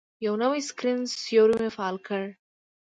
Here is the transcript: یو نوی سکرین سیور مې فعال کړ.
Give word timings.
یو 0.25 0.33
نوی 0.41 0.61
سکرین 0.69 0.99
سیور 1.21 1.49
مې 1.61 1.69
فعال 1.75 1.97
کړ. 2.07 2.21